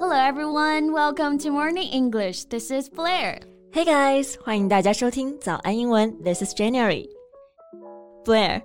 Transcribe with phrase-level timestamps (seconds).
[0.00, 2.44] Hello everyone, welcome to Morning English.
[2.44, 3.40] This is Blair.
[3.72, 6.16] Hey guys，欢迎大家收听早安英文。
[6.22, 7.08] This is January.
[8.24, 8.62] Blair.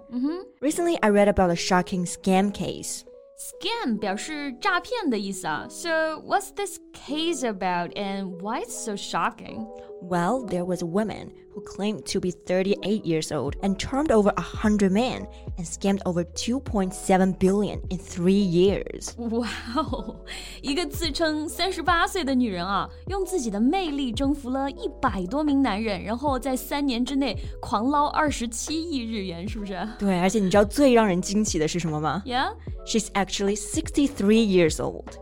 [0.61, 3.01] Recently, I read about a shocking scam case.
[3.37, 5.67] Scam 表示诈骗的意思啊。
[5.69, 9.67] So what's this case about and why it's so shocking?
[10.02, 14.30] Well, there was a woman who claimed to be 38 years old and charmed over
[14.36, 15.26] 100 men
[15.56, 19.10] and scammed over 2.7 billion in three years.
[19.18, 20.14] 哇哦，
[20.62, 32.22] 一个自称三十八岁的女人啊，用自己的魅力征服了一百多名男人，然后在三年之内狂捞二十七亿日元，是不是对，而且你知道最让人惊奇的是什么吗？
[32.24, 32.54] Yeah.
[32.86, 35.18] She's actually 63 years old.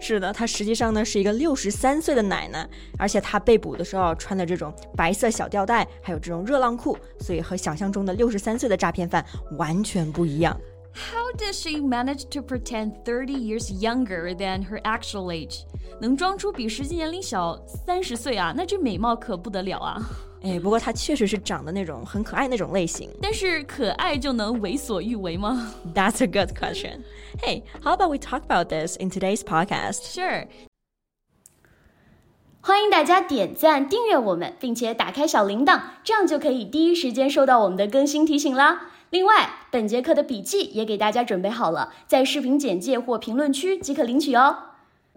[0.00, 2.68] 是的，她实际上呢是一个六十三岁的奶奶，
[2.98, 9.24] 而且她被捕的时候穿的这种白色小吊带，还有这种热浪裤，所以和想象中的六十三岁的诈骗犯
[9.58, 10.58] 完全不一样。
[10.93, 15.63] How does she manage to pretend 30 years younger than her actual age？
[15.99, 18.53] 能装出比实际年龄小三十岁啊？
[18.55, 20.01] 那这美貌可不得了啊！
[20.43, 23.09] 哎，不过她确实是长得那种很可爱那种类型。
[23.21, 27.03] 但是可爱就能为所欲为吗 That's a good question.
[27.41, 30.13] Hey, how about we talk about this in today's podcast?
[30.13, 30.47] ？Sure。
[32.62, 38.88] 欢迎大家点赞、订阅我们，并且打开小铃铛，这样就可以第一时间收到我们的更新提醒啦。
[39.08, 44.54] 另外，本节课的笔记也给大家准备好了，在视频简介或评论区即可领取哦。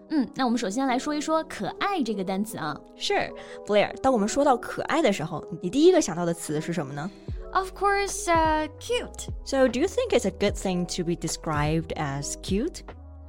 [0.08, 2.74] 嗯，那我们首先来说一说“可爱”这个单词啊。
[2.98, 3.30] Sure,
[3.66, 3.94] Blair.
[4.00, 7.10] 当我们说到可爱的时候，你第一个想到的词是什么呢
[7.52, 9.28] Of course, uh, cute.
[9.44, 12.80] So, do you think it's a good thing to be described as cute?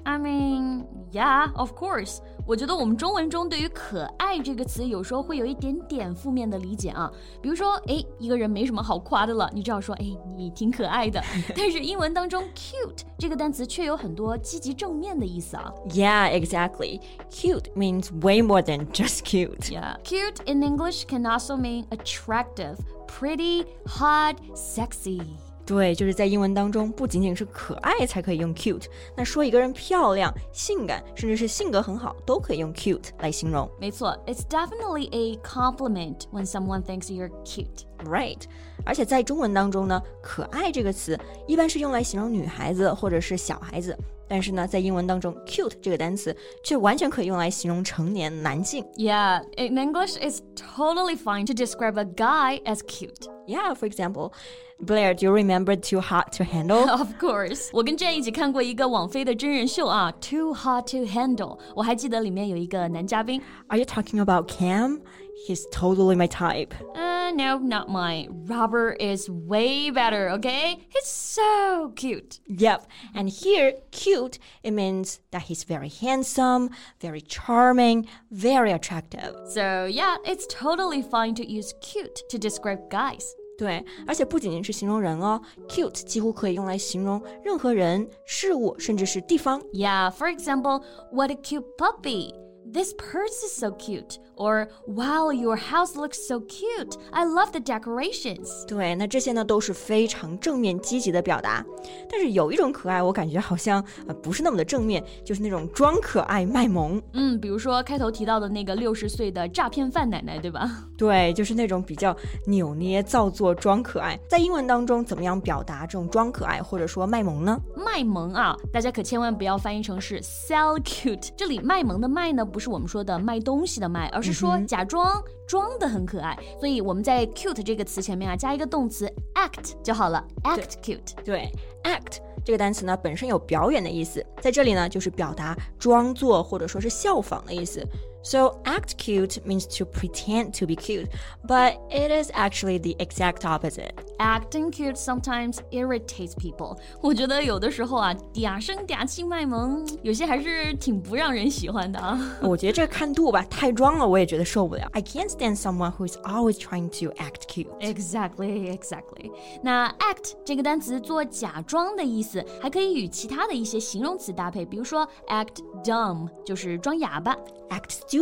[0.03, 2.19] I mean, yeah, of course.
[2.46, 7.10] 我觉得我们中文中对于“可爱”这个词有时候会有一点点负面的理解啊。
[7.40, 11.22] 比如说，哎，一个人没什么好夸的了，你只要说，哎，你挺可爱的。
[11.56, 15.72] 但是英文当中 “cute” 这个单词却有很多积极正面的意思啊。
[15.90, 17.00] Yeah, exactly.
[17.30, 19.70] Cute means way more than just cute.
[19.70, 25.20] Yeah, cute in English can also mean attractive, pretty, hot, sexy.
[25.65, 33.67] 对，就是在英文当中，不仅仅是可爱才可以用 cute，那说一个人漂亮、性感，甚至是性格很好，都可以用 cute 来形容。
[33.79, 37.85] 没错，It's definitely a compliment when someone thinks you're cute.
[38.05, 38.43] Right，
[38.85, 43.97] 而且在中文当中呢，可爱这个词一般是用来形容女孩子或者是小孩子，
[44.28, 48.84] 但是呢，在英文当中，cute 这个单词却完全可以用来形容成年男性。
[48.96, 53.28] Yeah, in English, it's totally fine to describe a guy as cute.
[53.48, 54.32] Yeah, for example,
[54.78, 56.88] Blair, do you remember Too Hot to Handle?
[56.88, 61.58] Of course，我跟 Jane 一起看过一个网飞的真人秀啊，Too Hot to Handle。
[61.74, 65.00] 我还记得里面有一个男嘉宾 Are you talking about Cam?
[65.46, 66.74] He's totally my type.
[66.94, 68.44] 呃、no, not mine.
[68.46, 70.78] Robert is way better, okay?
[70.88, 72.40] He's so cute.
[72.46, 72.86] Yep.
[73.14, 76.70] And here, cute, it means that he's very handsome,
[77.00, 79.34] very charming, very attractive.
[79.48, 83.24] So yeah, it's totally fine to use cute to describe guys.
[83.56, 89.60] 对，而且不仅仅是形容人哦，cute 几乎可以用来形容任何人、事物，甚至是地方。
[89.74, 92.32] Yeah, for example, what a cute puppy.
[92.75, 94.19] This purse is so cute.
[94.35, 96.97] Or, wow, your house looks so cute.
[97.11, 98.65] I love the decorations.
[98.67, 101.65] 对，那这些呢都是非常正面积极的表达。
[102.11, 107.01] 但是有一种可爱，我感觉好像呃不是那么的正面，就是那种装可爱卖萌。
[107.13, 110.69] 嗯，比如说开头提到的那个六十岁的诈骗犯奶奶，对吧？
[110.97, 112.13] 对，就是那种比较
[112.45, 114.19] 扭捏、造作、装可爱。
[114.29, 117.57] 在英文当中，怎么样表达这种装可爱或者说卖萌呢？
[117.77, 121.29] 卖萌啊，大家可千万不要翻译成是 sell cute。
[121.37, 126.37] 这里卖萌的卖呢，不是我们说的卖东西的卖，而是说假装装的很可爱。
[126.59, 131.15] 所以我们在 cute 这个词前面啊，加一个动词 act 就好了，act cute。
[131.23, 131.49] 对
[131.83, 137.83] ，act 这个单词呢本身有表演的意思，在这里呢就是表达装作或者说是效仿的意思。
[138.24, 141.08] So act cute means to pretend to be cute,
[141.48, 143.92] but it is actually the exact opposite.
[144.18, 146.76] Acting cute sometimes irritates people。
[147.00, 152.20] 我觉得有的时候啊，嗲声嗲气卖萌，有些还是挺不让人喜欢的啊。
[152.42, 154.86] 我觉得这看度吧，太装了，我也觉得受不了。
[154.92, 157.70] I can't stand someone who is always trying to act cute.
[157.80, 159.32] Exactly, exactly.
[159.62, 167.34] 那 act 这个单词做假装的意思，还可以与其他的一些形容词搭配，比如说 act dumb 就是装哑巴
[167.70, 168.13] Act stupid，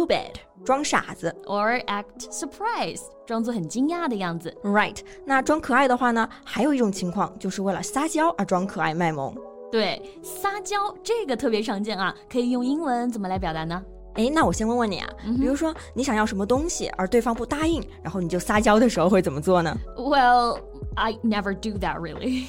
[0.65, 1.35] 装傻子。
[1.47, 4.55] ，or act surprised 装作很惊讶的样子。
[4.63, 9.35] Right，那装可爱的话呢，还有一种情况，就是为了撒娇而装可爱卖萌。
[9.71, 13.83] 对，撒娇这个特别常见啊，可以用英文怎么来表达呢？
[14.15, 20.59] 哎，那我先问问你啊，比如说你想要什么东西，而对方不答应，然后你就撒娇的时候会怎么做呢 Well,
[20.97, 22.47] I never do that really.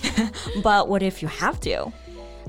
[0.64, 1.92] ？But what if you have to？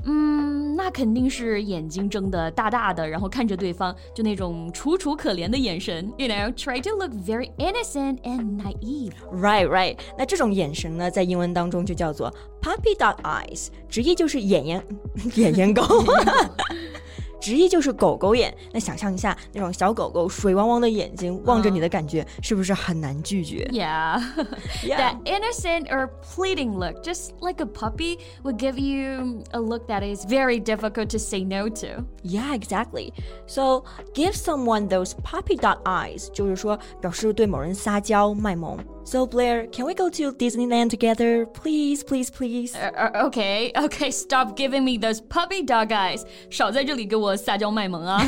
[0.05, 6.12] 嗯， 那肯定是眼睛睁得大大的，然后看着对方，就那种楚楚可怜的眼神。
[6.18, 9.12] You know, try to look very innocent and naive.
[9.32, 9.96] Right, right.
[10.18, 12.30] 那这种眼神呢，在英文当中就叫做
[12.60, 14.84] puppy dog eyes，直译就是眼眼
[15.34, 15.82] 眼眼狗。
[17.39, 18.55] 直译就是狗狗眼。
[18.71, 23.67] 那想象一下，那种小狗狗水汪汪的眼睛望着你的感觉，是不是很难拒绝？
[23.71, 24.21] Yeah,
[24.83, 30.03] that innocent or pleading look, just like a puppy, would give you a look that
[30.03, 32.05] is very difficult to say no to.
[32.23, 33.13] Yeah, exactly.
[33.47, 33.83] So
[34.13, 38.77] give someone those puppy dog eyes，就是说表示对某人撒娇卖萌。
[39.05, 41.45] So Blair, can we go to Disneyland together?
[41.45, 42.75] Please, please, please.
[42.75, 46.23] Uh, uh, okay, okay, stop giving me those puppy dog eyes.
[46.49, 48.21] 少在这里给我撒娇卖萌啊。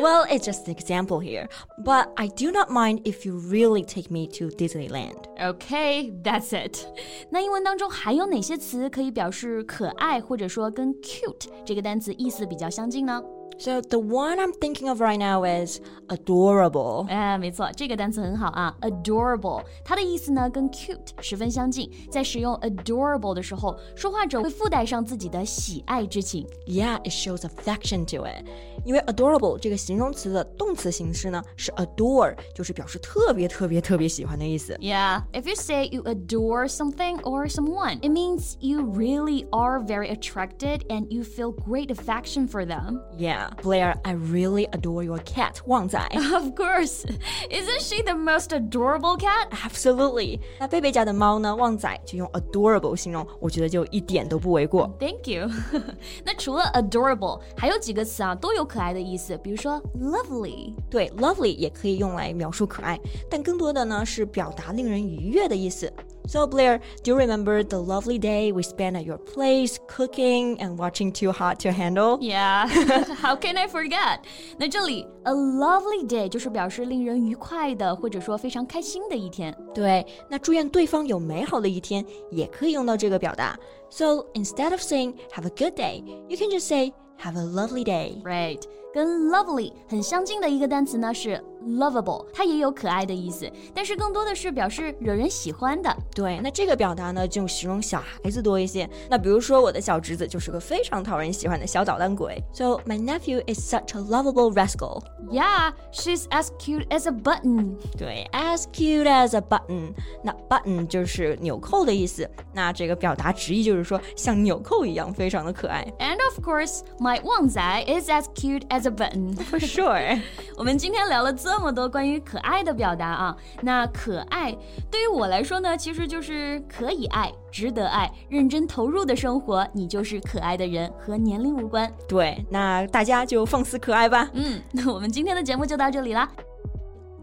[0.00, 1.48] well, it's just an example here,
[1.84, 5.16] but I do not mind if you really take me to Disneyland.
[5.38, 6.86] Okay, that's it.
[7.30, 13.20] 那英文当中还有哪些词可以表示可爱，或者说跟 cute 这个单词意思比较相近呢
[13.60, 17.06] ？so the one I'm thinking of right now is adorable.
[17.08, 21.90] 哎，没错，这个单词很好啊，adorable，它的意思呢跟 cute 十分相近。
[22.10, 26.46] 在使用 adorable 的时候，说话者会附带上自己的喜爱之情。
[26.66, 28.44] Yeah, it shows affection to it.
[28.84, 34.76] 因为 adorable 这个形容词的动词形式呢是 adore，就是表示特别特别特别喜欢的意思。
[34.80, 40.86] Yeah, if you say you adore something or someone, it means you really are very attracted
[40.88, 43.00] and you feel great affection for them.
[43.18, 43.48] Yeah.
[43.62, 46.08] Blair, I really adore your cat, Wang Zai.
[46.34, 47.04] Of course.
[47.50, 49.48] Isn't she the most adorable cat?
[49.50, 50.40] Absolutely.
[50.58, 54.90] 那贝贝家的猫呢，旺仔就用 adorable 形容，我觉得就一点都不为过。
[54.98, 55.50] Thank you.
[56.24, 60.74] 那除了 adorable，还有几个词啊都有可爱的意思，比如说 lovely。
[60.90, 62.98] 对，lovely 也可以用来描述可爱，
[63.30, 65.92] 但更多的呢是表达令人愉悦的意思。
[66.26, 70.76] so, Blair, do you remember the lovely day we spent at your place cooking and
[70.76, 72.18] watching Too Hot to Handle?
[72.20, 72.66] Yeah,
[73.14, 74.20] how can I forget?
[74.58, 79.56] 那这里 a lovely day 就是表示令人愉快的，或者说非常开心的一天。
[79.72, 83.56] 对，那祝愿对方有美好的一天，也可以用到这个表达。
[83.88, 86.92] So instead of saying "Have a good day," you can just say
[87.22, 88.62] "Have a lovely day." Right.
[88.92, 95.94] 跟 lovely 很相近的一个单词呢是 lovable，它也有可爱的意思，但是更多的是表示惹人喜欢的。
[96.14, 98.88] 对，那这个表达呢就形容小孩子多一些。
[99.10, 102.42] 那比如说我的小侄子就是个非常讨人喜欢的小捣蛋鬼。
[102.52, 105.02] So my nephew is such a lovable rascal.
[105.30, 107.76] Yeah, she's as cute as a button.
[107.98, 109.92] 对，as cute as a button。
[110.22, 112.28] 那 button 就是纽扣的意思。
[112.52, 115.84] 那这个表达直译就是说像纽扣一样非常的可爱。
[115.98, 120.20] And of course, my 旺仔 is as cute as a button for sure。
[120.56, 124.55] 我们今天聊了这 么多关于可爱的表达啊，那可爱
[124.89, 131.91] 对于我来说呢，其实就是可以爱、值得爱、认真投入的生活，你就是可爱的人，和年龄无关。
[132.07, 134.29] 对，那大家就放肆可爱吧。
[134.33, 136.29] 嗯， 那我们今天的节目就到这里啦。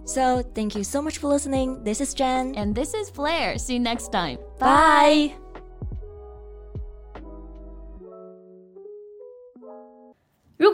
[0.05, 1.85] So thank you so much for listening.
[1.85, 2.55] This is Jen.
[2.55, 3.59] And this is Flair.
[3.59, 4.39] See you next time.
[4.59, 5.33] Bye.
[5.33, 5.48] 如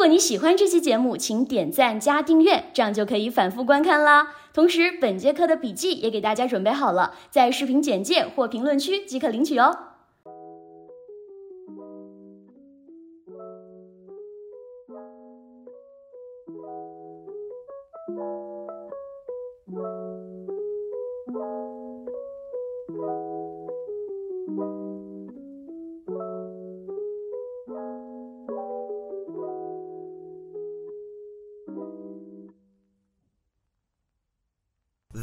[0.05, 4.35] 如果你喜欢这期节目，请点赞加订阅，这样就可以反复观看啦。
[4.53, 9.75] 同时，本节课的笔记也给大家准备好了，在视频简介或评论区即可领取哦。